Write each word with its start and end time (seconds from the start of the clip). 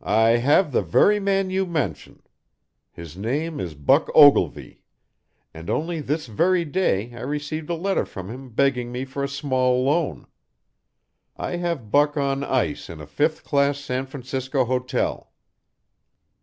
"I 0.00 0.38
have 0.38 0.72
the 0.72 0.80
very 0.80 1.20
man 1.20 1.50
you 1.50 1.66
mention. 1.66 2.22
His 2.90 3.18
name 3.18 3.60
is 3.60 3.74
Buck 3.74 4.08
Ogilvy 4.14 4.80
and 5.52 5.68
only 5.68 6.00
this 6.00 6.26
very 6.26 6.64
day 6.64 7.14
I 7.14 7.20
received 7.20 7.68
a 7.68 7.74
letter 7.74 8.06
from 8.06 8.30
him 8.30 8.48
begging 8.48 8.90
me 8.90 9.04
for 9.04 9.22
a 9.22 9.28
small 9.28 9.84
loan. 9.84 10.26
I 11.36 11.56
have 11.56 11.90
Buck 11.90 12.16
on 12.16 12.42
ice 12.42 12.88
in 12.88 12.98
a 12.98 13.06
fifth 13.06 13.44
class 13.44 13.78
San 13.78 14.06
Francisco 14.06 14.64
hotel." 14.64 15.30